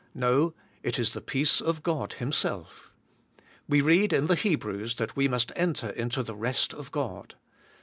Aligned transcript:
No; 0.15 0.55
it 0.81 0.97
is 0.97 1.13
the 1.13 1.21
peace 1.21 1.61
of 1.61 1.83
God 1.83 2.13
Himself. 2.13 2.91
We 3.69 3.81
read 3.81 4.13
in 4.13 4.25
the 4.25 4.33
Hebrews 4.33 4.95
that 4.95 5.15
we 5.15 5.27
must 5.27 5.51
enter 5.55 5.91
into 5.91 6.23
the 6.23 6.35
rest 6.35 6.73
of 6.73 6.91
God. 6.91 7.35